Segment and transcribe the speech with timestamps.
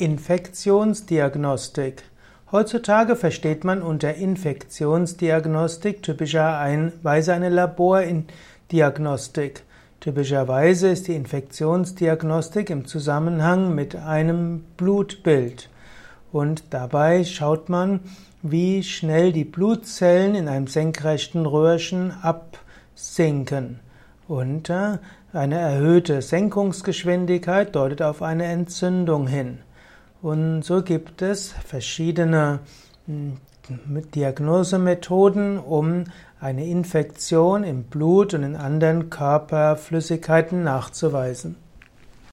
[0.00, 2.04] Infektionsdiagnostik.
[2.50, 9.64] Heutzutage versteht man unter Infektionsdiagnostik typischerweise eine Labordiagnostik.
[10.00, 15.68] Typischerweise ist die Infektionsdiagnostik im Zusammenhang mit einem Blutbild.
[16.32, 18.00] Und dabei schaut man,
[18.42, 23.80] wie schnell die Blutzellen in einem senkrechten Röhrchen absinken.
[24.26, 29.58] Und eine erhöhte Senkungsgeschwindigkeit deutet auf eine Entzündung hin.
[30.22, 32.60] Und so gibt es verschiedene
[33.06, 33.38] hm,
[34.14, 36.04] Diagnosemethoden, um
[36.40, 41.56] eine Infektion im Blut und in anderen Körperflüssigkeiten nachzuweisen.